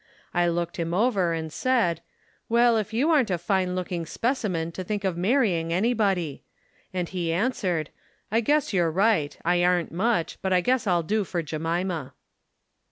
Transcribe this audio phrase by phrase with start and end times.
[0.33, 2.01] I looked him over and said,
[2.49, 6.43] 'Well, if you aren't a fine looking specimen to think of marrying anybody!'
[6.91, 7.91] and he answered,'
[8.31, 12.15] I guess you're right I aren't much, but I guess I'll do fer Jemima.'